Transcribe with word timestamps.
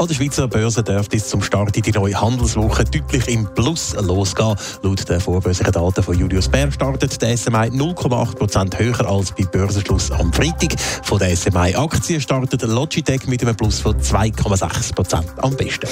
An 0.00 0.06
der 0.06 0.14
Schweizer 0.14 0.48
Börse 0.48 0.82
dürfte 0.82 1.18
es 1.18 1.28
zum 1.28 1.42
Start 1.42 1.76
in 1.76 1.82
die 1.82 1.92
neue 1.92 2.18
Handelswoche 2.18 2.84
deutlich 2.84 3.28
im 3.28 3.46
Plus 3.54 3.94
losgehen. 4.00 4.56
Laut 4.82 5.06
den 5.06 5.20
vorbörslichen 5.20 5.74
Daten 5.74 6.02
von 6.02 6.18
Julius 6.18 6.48
Bär 6.48 6.72
startet 6.72 7.20
der 7.20 7.36
SMI 7.36 7.68
0,8% 7.68 8.78
höher 8.78 9.06
als 9.06 9.32
bei 9.32 9.44
Börsenschluss 9.44 10.10
am 10.10 10.32
Freitag. 10.32 10.80
Von 11.02 11.18
der 11.18 11.36
SMI-Aktie 11.36 12.18
startet 12.18 12.62
Logitech 12.62 13.26
mit 13.26 13.42
einem 13.42 13.54
Plus 13.54 13.80
von 13.80 13.94
2,6% 14.00 15.22
am 15.36 15.54
besten. 15.54 15.86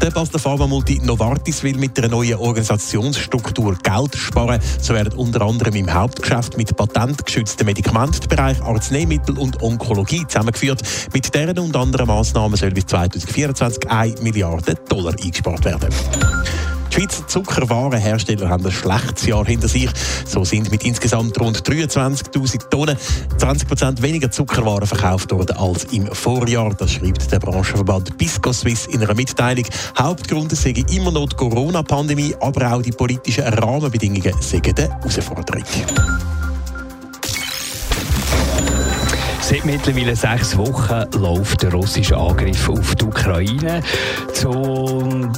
Der 0.00 0.12
Basler 0.12 0.38
Pharma-Multi 0.38 1.00
Novartis 1.02 1.64
will 1.64 1.76
mit 1.76 1.98
einer 1.98 2.08
neuen 2.08 2.38
Organisationsstruktur 2.38 3.76
Geld 3.82 4.14
sparen. 4.14 4.60
So 4.80 4.94
werden 4.94 5.18
unter 5.18 5.42
anderem 5.42 5.74
im 5.74 5.92
Hauptgeschäft 5.92 6.56
mit 6.56 6.76
patentgeschützten 6.76 7.66
Medikamentenbereich 7.66 8.62
Arzneimittel 8.62 9.36
und 9.36 9.60
Onkologie 9.60 10.24
zusammengeführt. 10.28 10.82
Mit 11.12 11.34
deren 11.34 11.58
und 11.58 11.76
anderen 11.76 12.06
Massnahmen 12.06 12.56
soll 12.56 12.70
bis 12.70 12.86
2024 12.86 13.90
1 13.90 14.22
Milliarde 14.22 14.76
Dollar 14.88 15.14
eingespart 15.20 15.64
werden. 15.64 15.88
Schweizer 16.98 17.28
Zuckerwarenhersteller 17.28 18.48
haben 18.48 18.66
ein 18.66 18.72
schlechtes 18.72 19.24
Jahr 19.24 19.46
hinter 19.46 19.68
sich. 19.68 19.88
So 20.26 20.44
sind 20.44 20.68
mit 20.72 20.84
insgesamt 20.84 21.38
rund 21.40 21.58
23.000 21.58 22.70
Tonnen 22.70 22.96
20 23.36 23.68
Prozent 23.68 24.02
weniger 24.02 24.32
Zuckerwaren 24.32 24.84
verkauft 24.84 25.30
worden 25.30 25.56
als 25.58 25.84
im 25.92 26.06
Vorjahr. 26.12 26.74
Das 26.74 26.90
schreibt 26.90 27.30
der 27.30 27.38
Branchenverband 27.38 28.18
Bisco 28.18 28.52
Swiss 28.52 28.86
in 28.86 29.00
einer 29.00 29.14
Mitteilung. 29.14 29.64
Hauptgrund 29.96 30.50
sei 30.56 30.74
immer 30.90 31.12
noch 31.12 31.28
die 31.28 31.36
Corona-Pandemie, 31.36 32.34
aber 32.40 32.72
auch 32.72 32.82
die 32.82 32.90
politischen 32.90 33.44
Rahmenbedingungen 33.44 34.34
seien 34.40 34.62
eine 34.64 34.88
Herausforderung. 34.88 35.64
Seit 39.40 39.64
mittlerweile 39.64 40.14
sechs 40.14 40.56
Wochen 40.58 41.04
läuft 41.18 41.62
der 41.62 41.72
russische 41.72 42.16
Angriff 42.16 42.68
auf 42.68 42.94
die 42.96 43.04
Ukraine. 43.04 43.82
Zum 44.34 45.32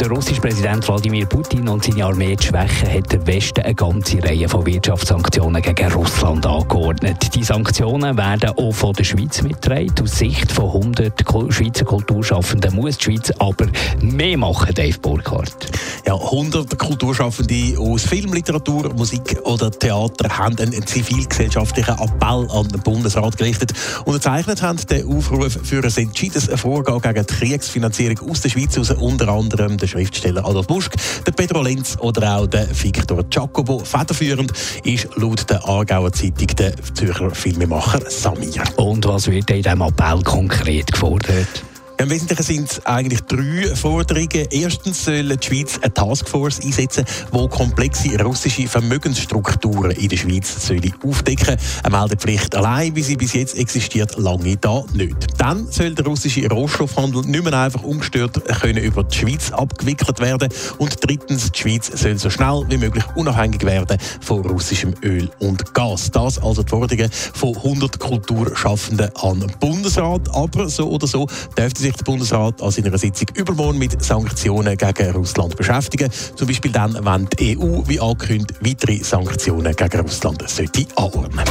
den 0.00 0.12
russischen 0.12 0.40
Präsident 0.40 0.88
Wladimir 0.88 1.26
Putin 1.26 1.68
und 1.68 1.84
seine 1.84 2.06
Armee 2.06 2.34
zu 2.36 2.48
schwächen, 2.48 2.90
hat 2.90 3.12
der 3.12 3.26
Westen 3.26 3.60
eine 3.60 3.74
ganze 3.74 4.22
Reihe 4.22 4.48
von 4.48 4.64
Wirtschaftssanktionen 4.64 5.60
gegen 5.60 5.92
Russland 5.92 6.46
angeordnet. 6.46 7.34
Die 7.34 7.44
Sanktionen 7.44 8.16
werden 8.16 8.50
auch 8.56 8.72
von 8.72 8.94
der 8.94 9.04
Schweiz 9.04 9.42
mitgetragen. 9.42 9.92
Aus 10.02 10.16
Sicht 10.16 10.50
von 10.52 10.66
100 10.66 11.22
Schweizer 11.50 11.84
Kulturschaffenden 11.84 12.74
muss 12.74 12.96
die 12.96 13.04
Schweiz 13.04 13.30
aber 13.38 13.66
mehr 14.00 14.38
machen, 14.38 14.74
Dave 14.74 14.98
Burkhardt. 14.98 15.70
Ja, 16.06 16.14
100 16.14 16.78
Kulturschaffende 16.78 17.78
aus 17.78 18.04
Film, 18.04 18.32
Literatur, 18.32 18.94
Musik 18.94 19.38
oder 19.44 19.70
Theater 19.70 20.38
haben 20.38 20.56
einen 20.58 20.86
zivilgesellschaftlichen 20.86 21.94
Appell 21.98 22.48
an 22.50 22.68
den 22.68 22.80
Bundesrat 22.80 23.36
gerichtet. 23.36 23.74
Unterzeichnet 24.06 24.62
haben 24.62 24.78
den 24.88 25.06
Aufruf 25.06 25.58
für 25.62 25.84
ein 25.84 25.92
entschiedenes 25.96 26.48
Vorgehen 26.58 27.02
gegen 27.02 27.26
die 27.26 27.34
Kriegsfinanzierung 27.34 28.30
aus 28.30 28.40
der 28.40 28.48
Schweiz, 28.48 28.78
aus 28.78 28.90
unter 28.92 29.28
anderem 29.28 29.76
der 29.76 29.89
Schriftsteller 29.90 30.44
Adolf 30.44 30.66
Busch, 30.66 30.88
der 31.26 31.32
Pedro 31.32 31.62
Lenz 31.62 31.96
oder 32.00 32.36
auch 32.36 32.46
der 32.46 32.68
Victor 32.70 33.22
Giacobo. 33.24 33.80
Federführend 33.80 34.52
ist 34.84 35.08
laut 35.16 35.48
der 35.50 35.66
Aargauer 35.68 36.12
Zeitung 36.12 36.48
der 36.58 36.72
Zürcher 36.94 37.30
Filmemacher 37.30 38.00
Samir. 38.08 38.62
Und 38.76 39.06
was 39.06 39.30
wird 39.30 39.50
in 39.50 39.62
diesem 39.62 39.82
Appell 39.82 40.22
konkret 40.22 40.92
gefordert? 40.92 41.64
Im 42.00 42.08
Wesentlichen 42.08 42.42
sind 42.42 42.70
es 42.70 42.86
eigentlich 42.86 43.20
drei 43.24 43.76
Forderungen. 43.76 44.46
Erstens 44.50 45.04
soll 45.04 45.36
die 45.36 45.46
Schweiz 45.46 45.78
eine 45.82 45.92
Taskforce 45.92 46.60
einsetzen, 46.64 47.04
die 47.30 47.48
komplexe 47.48 48.18
russische 48.24 48.66
Vermögensstrukturen 48.66 49.90
in 49.90 50.08
der 50.08 50.16
Schweiz 50.16 50.66
soll 50.66 50.80
aufdecken 51.04 51.58
Eine 51.82 51.98
Meldepflicht 51.98 52.54
allein, 52.54 52.96
wie 52.96 53.02
sie 53.02 53.16
bis 53.16 53.34
jetzt 53.34 53.54
existiert, 53.54 54.16
lange 54.16 54.56
da 54.56 54.82
nicht. 54.94 55.14
Dann 55.36 55.70
soll 55.70 55.94
der 55.94 56.06
russische 56.06 56.48
Rohstoffhandel 56.48 57.20
nicht 57.26 57.44
mehr 57.44 57.52
einfach 57.52 57.82
ungestört 57.82 58.42
können 58.62 58.82
über 58.82 59.04
die 59.04 59.18
Schweiz 59.18 59.52
abgewickelt 59.52 60.20
werden. 60.20 60.48
Und 60.78 60.96
drittens, 61.06 61.52
die 61.52 61.58
Schweiz 61.58 61.90
soll 61.94 62.16
so 62.16 62.30
schnell 62.30 62.64
wie 62.70 62.78
möglich 62.78 63.04
unabhängig 63.14 63.62
werden 63.66 63.98
von 64.22 64.40
russischem 64.46 64.94
Öl 65.02 65.28
und 65.40 65.74
Gas. 65.74 66.10
Das 66.10 66.38
also 66.38 66.62
die 66.62 66.70
Forderungen 66.70 67.10
von 67.10 67.54
100 67.54 67.98
Kulturschaffenden 67.98 69.14
an 69.16 69.40
den 69.40 69.52
Bundesrat. 69.60 70.34
Aber 70.34 70.70
so 70.70 70.88
oder 70.88 71.06
so 71.06 71.26
dürfte 71.58 71.82
sich 71.82 71.89
sich 71.90 71.96
der 71.96 72.04
Bundesrat 72.04 72.62
an 72.62 72.70
seiner 72.70 72.96
Sitzung 72.96 73.28
übermorgen 73.34 73.78
mit 73.78 74.02
Sanktionen 74.02 74.76
gegen 74.76 75.10
Russland 75.12 75.56
beschäftigen. 75.56 76.10
Zum 76.36 76.46
Beispiel 76.46 76.70
dann, 76.70 76.94
wenn 77.04 77.28
die 77.38 77.58
EU, 77.58 77.82
wie 77.86 78.00
angekündigt, 78.00 78.54
weitere 78.60 79.02
Sanktionen 79.02 79.74
gegen 79.74 80.00
Russland 80.00 80.48
sollte 80.48 80.86
anordnen. 80.96 81.44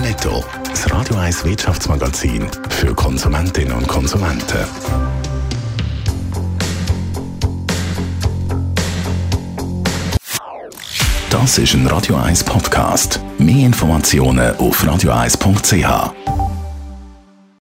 Netto, 0.00 0.44
das 0.68 0.90
Radio 0.90 1.16
1 1.16 1.44
Wirtschaftsmagazin 1.44 2.46
für 2.68 2.94
Konsumentinnen 2.94 3.72
und 3.72 3.88
Konsumenten. 3.88 4.64
Das 11.30 11.58
ist 11.58 11.74
ein 11.74 11.86
Radio 11.86 12.16
1 12.16 12.44
Podcast. 12.44 13.20
Mehr 13.38 13.66
Informationen 13.66 14.56
auf 14.56 14.82
radio1.ch. 14.82 16.35